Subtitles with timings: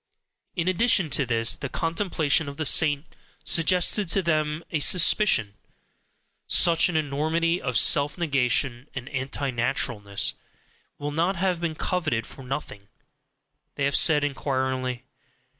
[0.55, 3.05] In addition to this, the contemplation of the saint
[3.43, 5.53] suggested to them a suspicion:
[6.47, 10.33] such an enormity of self negation and anti naturalness
[10.97, 12.87] will not have been coveted for nothing
[13.75, 15.03] they have said, inquiringly.